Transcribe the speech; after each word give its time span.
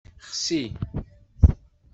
Xsi. 0.37 0.61